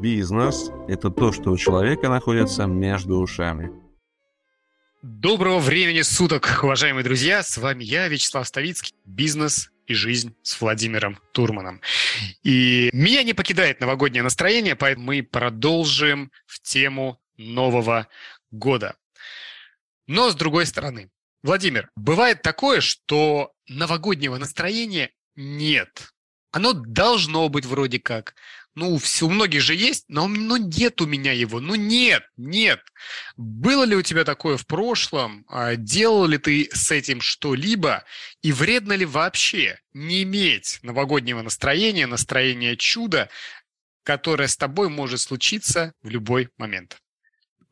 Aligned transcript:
Бизнес– 0.00 0.70
это 0.88 1.10
то, 1.10 1.30
что 1.30 1.50
у 1.50 1.58
человека 1.58 2.08
находится 2.08 2.64
между 2.64 3.18
ушами. 3.18 3.70
Доброго 5.02 5.58
времени 5.58 6.00
суток, 6.00 6.60
уважаемые 6.62 7.04
друзья! 7.04 7.42
С 7.42 7.58
вами 7.58 7.84
я, 7.84 8.08
Вячеслав 8.08 8.48
Ставицкий. 8.48 8.94
Бизнес 9.04 9.70
и 9.86 9.92
жизнь 9.92 10.34
с 10.42 10.58
Владимиром 10.58 11.18
Турманом. 11.32 11.82
И 12.42 12.88
меня 12.94 13.22
не 13.24 13.34
покидает 13.34 13.80
новогоднее 13.80 14.22
настроение, 14.22 14.74
поэтому 14.74 15.08
мы 15.08 15.22
продолжим 15.22 16.32
в 16.46 16.62
тему 16.62 17.20
Нового 17.36 18.08
года. 18.50 18.96
Но 20.06 20.30
с 20.30 20.34
другой 20.34 20.64
стороны, 20.64 21.10
Владимир, 21.42 21.90
бывает 21.94 22.40
такое, 22.40 22.80
что 22.80 23.52
новогоднего 23.68 24.38
настроения 24.38 25.10
нет. 25.36 26.14
Оно 26.52 26.72
должно 26.72 27.48
быть 27.48 27.64
вроде 27.64 28.00
как. 28.00 28.34
Ну, 28.76 28.98
все, 28.98 29.26
у 29.26 29.30
многих 29.30 29.62
же 29.62 29.74
есть, 29.74 30.04
но 30.08 30.28
ну, 30.28 30.56
нет 30.56 31.00
у 31.00 31.06
меня 31.06 31.32
его. 31.32 31.60
Ну, 31.60 31.74
нет, 31.74 32.22
нет. 32.36 32.80
Было 33.36 33.84
ли 33.84 33.96
у 33.96 34.02
тебя 34.02 34.24
такое 34.24 34.56
в 34.56 34.66
прошлом? 34.66 35.44
А 35.48 35.74
делал 35.74 36.26
ли 36.26 36.38
ты 36.38 36.68
с 36.72 36.90
этим 36.90 37.20
что-либо? 37.20 38.04
И 38.42 38.52
вредно 38.52 38.92
ли 38.92 39.04
вообще 39.04 39.80
не 39.92 40.22
иметь 40.22 40.78
новогоднего 40.82 41.42
настроения, 41.42 42.06
настроения 42.06 42.76
чуда, 42.76 43.28
которое 44.04 44.46
с 44.48 44.56
тобой 44.56 44.88
может 44.88 45.20
случиться 45.20 45.92
в 46.02 46.08
любой 46.08 46.50
момент? 46.56 47.02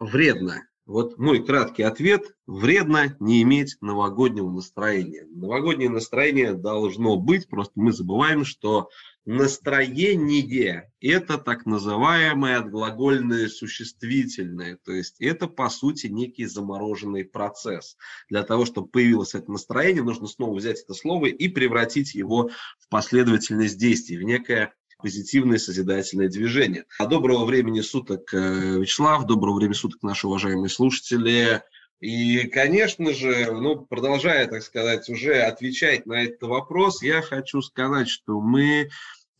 Вредно. 0.01 0.67
Вот 0.89 1.19
мой 1.19 1.45
краткий 1.45 1.83
ответ. 1.83 2.35
Вредно 2.47 3.15
не 3.21 3.43
иметь 3.43 3.77
новогоднего 3.83 4.51
настроения. 4.51 5.27
Новогоднее 5.31 5.91
настроение 5.91 6.55
должно 6.55 7.19
быть, 7.19 7.47
просто 7.47 7.75
мы 7.75 7.93
забываем, 7.93 8.47
что 8.47 8.89
настроение– 9.27 10.91
это 11.03 11.37
так 11.37 11.67
называемое 11.67 12.61
отглагольное 12.61 13.49
существительное. 13.49 14.79
То 14.83 14.93
есть 14.93 15.21
это, 15.21 15.47
по 15.47 15.69
сути, 15.69 16.07
некий 16.07 16.47
замороженный 16.47 17.27
процесс. 17.27 17.99
Для 18.31 18.43
того, 18.43 18.65
чтобы 18.65 18.89
появилось 18.89 19.35
это 19.35 19.53
настроение, 19.53 20.03
нужно 20.03 20.27
снова 20.27 20.57
взять 20.57 20.81
это 20.81 20.95
слово 20.95 21.27
и 21.27 21.49
превратить 21.49 22.15
его 22.15 22.49
в 22.79 22.89
последовательность 22.89 23.79
действий, 23.79 24.17
в 24.17 24.23
некое 24.23 24.73
позитивное 24.99 25.59
созидательное 25.59 26.29
движение. 26.29 26.85
А 26.99 27.07
доброго 27.07 27.45
времени 27.45 27.81
суток, 27.81 28.35
э, 28.35 28.79
Вячеслав, 28.81 29.27
доброго 29.27 29.57
времени 29.57 29.75
суток, 29.75 30.03
наши 30.03 30.27
уважаемые 30.27 30.69
слушатели. 30.69 31.63
И, 32.01 32.49
конечно 32.49 33.13
же, 33.15 33.53
ну, 33.53 33.77
продолжая, 33.77 34.47
так 34.47 34.63
сказать, 34.63 35.09
уже 35.09 35.43
отвечать 35.43 36.07
на 36.07 36.25
этот 36.25 36.43
вопрос, 36.43 37.03
я 37.03 37.23
хочу 37.23 37.63
сказать, 37.63 38.09
что 38.09 38.41
мы 38.41 38.91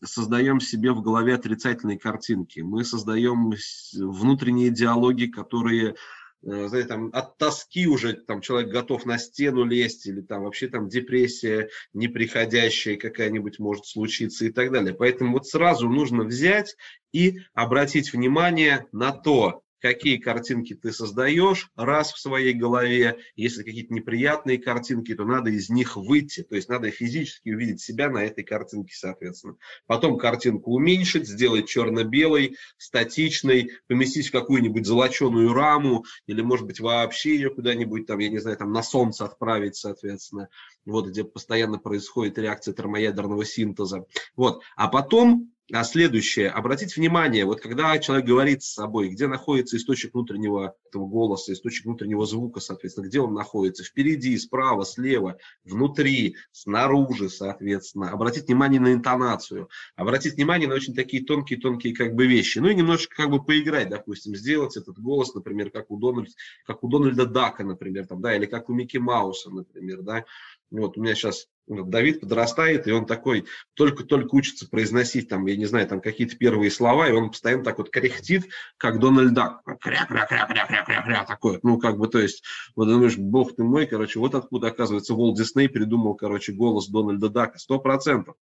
создаем 0.03 0.61
себе 0.61 0.91
в 0.91 1.01
голове 1.01 1.35
отрицательные 1.35 1.99
картинки. 1.99 2.61
Мы 2.61 2.85
создаем 2.85 3.53
внутренние 3.93 4.69
диалоги, 4.69 5.25
которые 5.25 5.95
знаете, 6.41 6.87
там 6.87 7.09
от 7.13 7.37
тоски 7.37 7.87
уже 7.87 8.13
там 8.13 8.41
человек 8.41 8.71
готов 8.71 9.05
на 9.05 9.17
стену 9.17 9.65
лезть, 9.65 10.07
или 10.07 10.21
там 10.21 10.43
вообще 10.43 10.67
там 10.67 10.87
депрессия 10.87 11.69
неприходящая 11.93 12.97
какая-нибудь 12.97 13.59
может 13.59 13.85
случиться 13.85 14.45
и 14.45 14.51
так 14.51 14.71
далее. 14.71 14.93
Поэтому 14.93 15.33
вот 15.33 15.47
сразу 15.47 15.89
нужно 15.89 16.23
взять 16.23 16.75
и 17.11 17.39
обратить 17.53 18.13
внимание 18.13 18.85
на 18.91 19.11
то, 19.11 19.63
какие 19.79 20.17
картинки 20.17 20.73
ты 20.73 20.91
создаешь 20.91 21.69
раз 21.75 22.11
в 22.11 22.19
своей 22.19 22.53
голове. 22.53 23.19
Если 23.35 23.63
какие-то 23.63 23.93
неприятные 23.93 24.57
картинки, 24.57 25.15
то 25.15 25.25
надо 25.25 25.49
из 25.49 25.69
них 25.69 25.95
выйти. 25.95 26.43
То 26.43 26.55
есть 26.55 26.69
надо 26.69 26.91
физически 26.91 27.49
увидеть 27.49 27.81
себя 27.81 28.09
на 28.09 28.23
этой 28.23 28.43
картинке, 28.43 28.93
соответственно. 28.95 29.55
Потом 29.87 30.17
картинку 30.17 30.73
уменьшить, 30.73 31.27
сделать 31.27 31.67
черно-белой, 31.67 32.55
статичной, 32.77 33.71
поместить 33.87 34.27
в 34.27 34.31
какую-нибудь 34.31 34.85
золоченую 34.85 35.53
раму, 35.53 36.05
или, 36.27 36.41
может 36.41 36.65
быть, 36.65 36.79
вообще 36.79 37.35
ее 37.35 37.49
куда-нибудь, 37.49 38.05
там, 38.05 38.19
я 38.19 38.29
не 38.29 38.39
знаю, 38.39 38.57
там 38.57 38.71
на 38.71 38.83
солнце 38.83 39.25
отправить, 39.25 39.75
соответственно, 39.75 40.49
вот, 40.85 41.07
где 41.07 41.23
постоянно 41.23 41.77
происходит 41.77 42.37
реакция 42.37 42.73
термоядерного 42.73 43.45
синтеза. 43.45 44.05
Вот. 44.35 44.61
А 44.75 44.87
потом 44.87 45.51
а 45.71 45.83
следующее, 45.83 46.49
обратите 46.49 46.99
внимание, 46.99 47.45
вот 47.45 47.61
когда 47.61 47.97
человек 47.99 48.25
говорит 48.25 48.63
с 48.63 48.73
собой, 48.73 49.09
где 49.09 49.27
находится 49.27 49.77
источник 49.77 50.13
внутреннего 50.13 50.75
этого 50.87 51.07
голоса, 51.07 51.53
источник 51.53 51.85
внутреннего 51.85 52.25
звука, 52.25 52.59
соответственно, 52.59 53.07
где 53.07 53.19
он 53.19 53.33
находится, 53.33 53.83
впереди, 53.83 54.35
справа, 54.37 54.83
слева, 54.83 55.37
внутри, 55.63 56.37
снаружи, 56.51 57.29
соответственно. 57.29 58.09
Обратите 58.09 58.47
внимание 58.47 58.79
на 58.79 58.93
интонацию, 58.93 59.69
обратите 59.95 60.35
внимание 60.35 60.67
на 60.67 60.75
очень 60.75 60.95
такие 60.95 61.23
тонкие-тонкие 61.23 61.95
как 61.95 62.15
бы 62.15 62.25
вещи. 62.25 62.57
Ну 62.57 62.69
и 62.69 62.75
немножечко 62.75 63.15
как 63.15 63.29
бы 63.29 63.43
поиграть, 63.43 63.89
допустим, 63.89 64.35
сделать 64.35 64.75
этот 64.75 64.97
голос, 64.97 65.35
например, 65.35 65.69
как 65.69 65.91
у, 65.91 65.97
Дональд, 65.97 66.29
как 66.65 66.83
у 66.83 66.87
Дональда 66.89 67.27
Дака, 67.27 67.63
например, 67.63 68.07
там, 68.07 68.21
да, 68.21 68.35
или 68.35 68.47
как 68.47 68.69
у 68.69 68.73
Микки 68.73 68.97
Мауса, 68.97 69.51
например, 69.51 70.01
да. 70.01 70.25
Вот 70.71 70.97
у 70.97 71.01
меня 71.01 71.15
сейчас 71.15 71.47
Давид 71.67 72.21
подрастает, 72.21 72.87
и 72.87 72.91
он 72.91 73.05
такой 73.05 73.45
только-только 73.75 74.33
учится 74.33 74.67
произносить 74.67 75.29
там, 75.29 75.45
я 75.45 75.55
не 75.55 75.65
знаю, 75.65 75.87
там 75.87 76.01
какие-то 76.01 76.35
первые 76.35 76.71
слова, 76.71 77.07
и 77.07 77.11
он 77.11 77.29
постоянно 77.29 77.63
так 77.63 77.77
вот 77.77 77.91
кряхтит, 77.91 78.45
как 78.77 78.99
Дональд 78.99 79.33
Дак. 79.33 79.61
Кря-кря-кря-кря-кря-кря, 79.63 81.25
такой. 81.25 81.59
Ну, 81.61 81.77
как 81.77 81.97
бы, 81.97 82.07
то 82.07 82.19
есть, 82.19 82.43
вот 82.75 82.87
думаешь, 82.87 83.17
бог 83.17 83.55
ты 83.55 83.63
мой, 83.63 83.85
короче, 83.85 84.19
вот 84.19 84.33
откуда, 84.35 84.67
оказывается, 84.67 85.13
Волт 85.13 85.37
Дисней 85.37 85.69
придумал, 85.69 86.15
короче, 86.15 86.53
голос 86.53 86.87
Дональда 86.87 87.29
Дака. 87.29 87.59
Сто 87.59 87.79
процентов. 87.79 88.35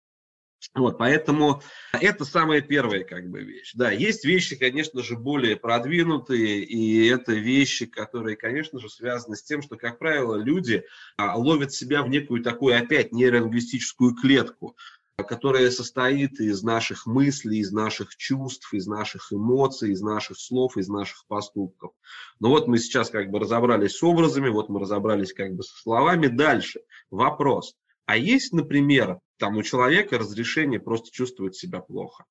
Вот, 0.73 0.97
поэтому 0.97 1.61
это 1.93 2.25
самая 2.25 2.61
первая 2.61 3.03
как 3.03 3.29
бы 3.29 3.41
вещь. 3.41 3.73
Да, 3.75 3.91
есть 3.91 4.25
вещи, 4.25 4.55
конечно 4.55 5.03
же, 5.03 5.15
более 5.15 5.55
продвинутые, 5.55 6.63
и 6.63 7.07
это 7.07 7.33
вещи, 7.33 7.85
которые, 7.85 8.35
конечно 8.35 8.79
же, 8.79 8.89
связаны 8.89 9.35
с 9.35 9.43
тем, 9.43 9.61
что, 9.61 9.75
как 9.75 9.99
правило, 9.99 10.35
люди 10.35 10.83
а, 11.17 11.37
ловят 11.37 11.73
себя 11.73 12.01
в 12.01 12.09
некую 12.09 12.43
такую 12.43 12.77
опять 12.77 13.11
нейролингвистическую 13.11 14.15
клетку, 14.15 14.75
которая 15.17 15.71
состоит 15.71 16.39
из 16.39 16.61
наших 16.61 17.07
мыслей, 17.07 17.59
из 17.59 17.71
наших 17.71 18.15
чувств, 18.15 18.71
из 18.73 18.85
наших 18.85 19.33
эмоций, 19.33 19.91
из 19.91 20.01
наших 20.01 20.37
слов, 20.37 20.77
из 20.77 20.87
наших 20.87 21.25
поступков. 21.27 21.93
Но 22.39 22.49
вот 22.49 22.67
мы 22.67 22.77
сейчас 22.77 23.09
как 23.09 23.31
бы 23.31 23.39
разобрались 23.39 23.97
с 23.97 24.03
образами, 24.03 24.49
вот 24.49 24.69
мы 24.69 24.79
разобрались 24.79 25.33
как 25.33 25.55
бы 25.55 25.63
со 25.63 25.75
словами. 25.81 26.27
Дальше 26.27 26.81
вопрос. 27.09 27.75
А 28.05 28.15
есть, 28.15 28.53
например, 28.53 29.19
там 29.37 29.57
у 29.57 29.63
человека 29.63 30.17
разрешение 30.17 30.79
просто 30.79 31.11
чувствовать 31.11 31.55
себя 31.55 31.79
плохо. 31.79 32.25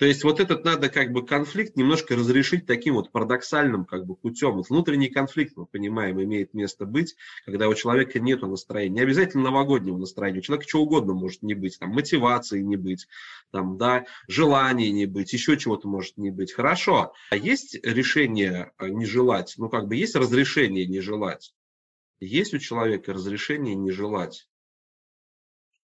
То 0.00 0.06
есть 0.06 0.24
вот 0.24 0.40
этот 0.40 0.64
надо 0.64 0.88
как 0.88 1.12
бы 1.12 1.26
конфликт 1.26 1.76
немножко 1.76 2.16
разрешить 2.16 2.64
таким 2.64 2.94
вот 2.94 3.12
парадоксальным 3.12 3.84
как 3.84 4.06
бы 4.06 4.16
путем. 4.16 4.52
Вот 4.52 4.70
внутренний 4.70 5.10
конфликт, 5.10 5.58
мы 5.58 5.66
понимаем, 5.66 6.22
имеет 6.22 6.54
место 6.54 6.86
быть, 6.86 7.16
когда 7.44 7.68
у 7.68 7.74
человека 7.74 8.18
нет 8.18 8.40
настроения. 8.40 8.94
Не 8.94 9.00
обязательно 9.02 9.44
новогоднего 9.44 9.98
настроения, 9.98 10.38
у 10.38 10.42
человека 10.42 10.66
чего 10.66 10.84
угодно 10.84 11.12
может 11.12 11.42
не 11.42 11.52
быть, 11.52 11.78
там 11.78 11.90
мотивации 11.90 12.62
не 12.62 12.76
быть, 12.76 13.08
там, 13.50 13.76
да, 13.76 14.06
желания 14.26 14.90
не 14.90 15.04
быть, 15.04 15.34
еще 15.34 15.58
чего-то 15.58 15.86
может 15.86 16.16
не 16.16 16.30
быть. 16.30 16.54
Хорошо, 16.54 17.12
а 17.30 17.36
есть 17.36 17.78
решение 17.84 18.72
э, 18.78 18.88
не 18.88 19.04
желать, 19.04 19.52
ну 19.58 19.68
как 19.68 19.86
бы 19.86 19.96
есть 19.96 20.16
разрешение 20.16 20.86
не 20.86 21.00
желать? 21.00 21.52
Есть 22.20 22.54
у 22.54 22.58
человека 22.58 23.12
разрешение 23.12 23.74
не 23.74 23.90
желать? 23.90 24.48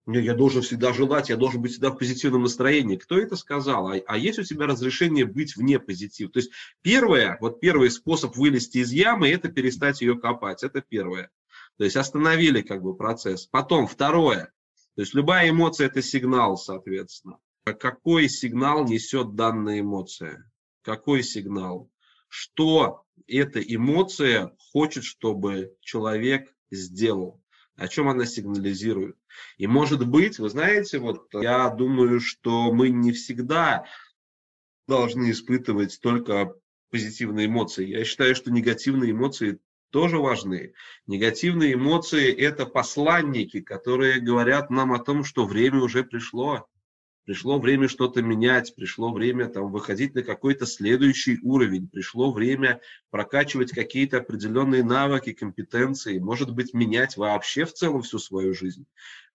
Я 0.07 0.35
должен 0.35 0.63
всегда 0.63 0.93
желать, 0.93 1.29
я 1.29 1.37
должен 1.37 1.61
быть 1.61 1.73
всегда 1.73 1.91
в 1.91 1.99
позитивном 1.99 2.43
настроении. 2.43 2.97
Кто 2.97 3.19
это 3.19 3.37
сказал? 3.37 3.89
А, 3.89 3.97
а 4.07 4.19
есть 4.19 4.39
у 4.39 4.43
тебя 4.43 4.67
разрешение 4.67 5.27
быть 5.27 5.57
вне 5.57 5.79
позитива? 5.79 6.31
То 6.31 6.39
есть 6.39 6.51
первое, 6.83 7.37
вот 7.41 7.61
первый 7.61 7.91
способ 7.91 8.37
вылезти 8.37 8.79
из 8.79 8.93
ямы, 8.93 9.29
это 9.29 9.49
перестать 9.49 10.01
ее 10.01 10.19
копать. 10.19 10.63
Это 10.63 10.81
первое. 10.81 11.31
То 11.77 11.85
есть 11.85 11.97
остановили 11.97 12.63
как 12.63 12.83
бы 12.83 12.97
процесс. 12.97 13.47
Потом 13.47 13.87
второе. 13.87 14.53
То 14.97 15.03
есть 15.03 15.15
любая 15.15 15.51
эмоция 15.51 15.87
это 15.87 16.03
сигнал, 16.03 16.57
соответственно. 16.57 17.39
А 17.65 17.73
какой 17.73 18.29
сигнал 18.29 18.87
несет 18.87 19.35
данная 19.35 19.81
эмоция? 19.81 20.51
Какой 20.83 21.23
сигнал? 21.23 21.91
Что 22.29 23.05
эта 23.27 23.61
эмоция 23.61 24.55
хочет, 24.73 25.05
чтобы 25.05 25.77
человек 25.81 26.55
сделал? 26.71 27.41
О 27.77 27.87
чем 27.89 28.09
она 28.09 28.27
сигнализирует? 28.27 29.17
И 29.59 29.67
может 29.67 30.07
быть, 30.07 30.39
вы 30.39 30.51
знаете, 30.51 30.99
вот 30.99 31.29
я 31.33 31.69
думаю, 31.71 32.21
что 32.21 32.73
мы 32.73 32.89
не 32.91 33.13
всегда 33.13 33.85
должны 34.87 35.31
испытывать 35.31 36.01
только 36.01 36.55
позитивные 36.91 37.47
эмоции. 37.47 37.87
Я 37.87 38.05
считаю, 38.05 38.35
что 38.35 38.51
негативные 38.51 39.13
эмоции 39.13 39.61
тоже 39.91 40.19
важны. 40.19 40.75
Негативные 41.07 41.75
эмоции– 41.75 42.33
это 42.37 42.67
посланники, 42.67 43.61
которые 43.61 44.21
говорят 44.21 44.71
нам 44.71 44.93
о 44.93 44.99
том, 44.99 45.25
что 45.25 45.47
время 45.47 45.81
уже 45.81 46.05
пришло 46.05 46.69
пришло 47.31 47.61
время 47.61 47.87
что-то 47.87 48.23
менять, 48.23 48.75
пришло 48.75 49.13
время 49.13 49.47
там, 49.47 49.71
выходить 49.71 50.17
на 50.17 50.25
какой-то 50.25 50.67
следующий 50.67 51.39
уровень, 51.45 51.87
пришло 51.87 52.33
время 52.33 52.81
прокачивать 53.11 53.71
какие-то 53.71 54.17
определенные 54.17 54.83
навыки, 54.83 55.33
компетенции, 55.33 56.19
может 56.19 56.53
быть, 56.53 56.75
менять 56.75 57.17
вообще 57.17 57.67
в 57.67 57.73
целом 57.73 58.03
всю 58.03 58.19
свою 58.19 58.53
жизнь. 58.53 58.85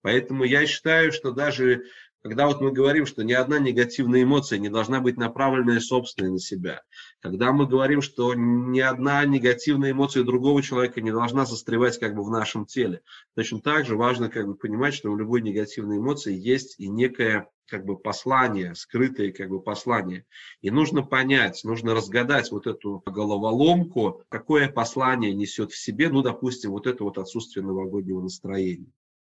Поэтому 0.02 0.44
я 0.44 0.68
считаю, 0.68 1.14
что 1.14 1.32
даже 1.32 1.86
когда 2.22 2.48
вот 2.48 2.60
мы 2.60 2.74
говорим, 2.74 3.06
что 3.06 3.24
ни 3.24 3.32
одна 3.32 3.60
негативная 3.60 4.24
эмоция 4.24 4.60
не 4.60 4.68
должна 4.68 5.00
быть 5.00 5.16
направлена 5.16 5.80
собственной 5.80 6.32
на 6.32 6.40
себя, 6.40 6.82
когда 7.22 7.54
мы 7.54 7.66
говорим, 7.66 8.02
что 8.02 8.34
ни 8.34 8.82
одна 8.82 9.24
негативная 9.24 9.92
эмоция 9.92 10.26
другого 10.26 10.62
человека 10.62 11.00
не 11.00 11.12
должна 11.12 11.46
застревать 11.46 11.98
как 11.98 12.14
бы 12.14 12.26
в 12.26 12.30
нашем 12.30 12.66
теле, 12.66 13.04
точно 13.36 13.62
так 13.62 13.86
же 13.86 13.96
важно 13.96 14.30
как 14.30 14.48
бы 14.48 14.56
понимать, 14.56 14.96
что 14.96 15.14
у 15.14 15.16
любой 15.16 15.42
негативной 15.42 16.00
эмоции 16.00 16.36
есть 16.36 16.76
и 16.78 16.90
некое 16.90 17.48
как 17.68 17.86
бы 17.86 17.98
послание, 17.98 18.76
скрытое 18.76 19.32
как 19.32 19.50
бы 19.50 19.62
послание. 19.62 20.26
И 20.62 20.72
нужно 20.72 21.04
понять, 21.04 21.64
нужно 21.64 21.94
разгадать 21.94 22.52
вот 22.52 22.68
эту 22.68 23.04
головоломку, 23.06 24.24
какое 24.30 24.70
послание 24.70 25.34
несет 25.34 25.72
в 25.72 25.78
себе, 25.78 26.10
ну, 26.10 26.22
допустим, 26.22 26.72
вот 26.72 26.88
это 26.88 27.04
вот 27.04 27.18
отсутствие 27.18 27.66
новогоднего 27.66 28.22
настроения. 28.22 28.92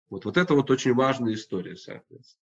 Вот, 0.10 0.25
вот 0.25 0.38
это 0.38 0.54
вот 0.54 0.69
очень 0.69 0.94
важная 0.94 1.33
история, 1.33 1.75
соответственно. 1.75 2.44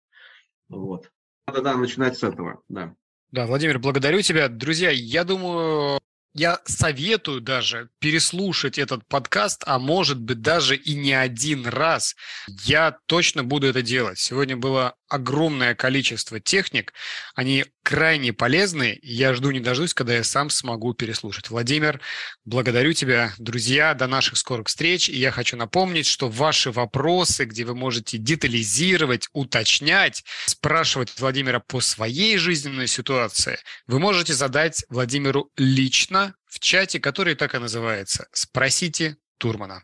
Вот. 0.70 1.12
Да-да, 1.48 1.76
начинать 1.76 2.18
с 2.18 2.24
этого, 2.24 2.62
да. 2.70 2.96
Да, 3.32 3.46
Владимир, 3.46 3.80
благодарю 3.80 4.22
тебя. 4.22 4.50
Друзья, 4.50 4.90
я 4.90 5.24
думаю, 5.24 6.00
я 6.34 6.60
советую 6.66 7.42
даже 7.42 7.90
переслушать 8.00 8.78
этот 8.78 9.06
подкаст, 9.06 9.64
а 9.66 9.80
может 9.80 10.20
быть 10.20 10.42
даже 10.42 10.76
и 10.76 10.96
не 10.96 11.14
один 11.14 11.66
раз. 11.68 12.16
Я 12.64 12.98
точно 13.06 13.44
буду 13.44 13.68
это 13.68 13.82
делать. 13.82 14.18
Сегодня 14.18 14.56
было 14.56 14.96
огромное 15.12 15.76
количество 15.76 16.40
техник. 16.40 16.94
Они 17.36 17.66
крайне 17.84 18.32
полезны. 18.32 18.98
Я 19.02 19.34
жду 19.34 19.52
не 19.52 19.60
дождусь, 19.60 19.94
когда 19.94 20.16
я 20.16 20.24
сам 20.24 20.50
смогу 20.50 20.94
переслушать. 20.94 21.50
Владимир, 21.50 22.00
благодарю 22.46 22.94
тебя. 22.94 23.34
Друзья, 23.38 23.94
до 23.94 24.08
наших 24.08 24.38
скорых 24.38 24.68
встреч. 24.68 25.10
И 25.10 25.18
я 25.18 25.32
хочу 25.32 25.58
напомнить, 25.58 26.06
что 26.06 26.30
ваши 26.30 26.72
вопросы, 26.72 27.44
где 27.44 27.66
вы 27.66 27.76
можете 27.76 28.18
детализировать, 28.18 29.28
уточнять, 29.34 30.24
спрашивать 30.46 31.20
Владимира 31.20 31.60
по 31.60 31.82
своей 31.82 32.38
жизненной 32.38 32.88
ситуации, 32.88 33.60
вы 33.88 34.00
можете 34.00 34.34
задать 34.34 34.86
Владимиру 34.88 35.52
лично 35.58 36.36
в 36.46 36.60
чате, 36.60 37.02
который 37.02 37.36
так 37.36 37.54
и 37.54 37.58
называется 37.60 38.30
«Спросите 38.32 39.18
Турмана». 39.38 39.84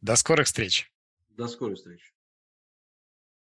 До 0.00 0.16
скорых 0.16 0.46
встреч. 0.46 0.90
До 1.28 1.46
скорых 1.46 1.76
встреч. 1.76 2.00